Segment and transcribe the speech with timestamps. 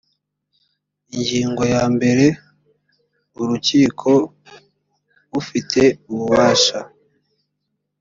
[1.15, 2.25] ingingo ya mbere
[3.41, 4.11] urukiko
[5.39, 5.81] ufite
[6.11, 6.79] ububasha